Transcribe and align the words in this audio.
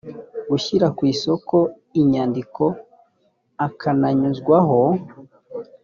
gushyira 0.49 0.87
ku 0.97 1.01
isoko 1.13 1.57
inyandiko 1.99 2.63
akananyuzwaho 3.65 4.79